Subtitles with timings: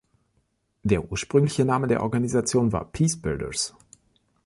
[0.81, 3.75] Der ursprüngliche Name der Organisation war „PeaceBuilders“.